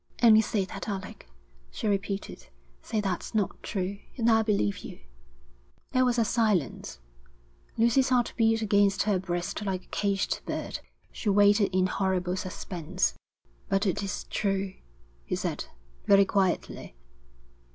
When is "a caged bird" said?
9.83-10.79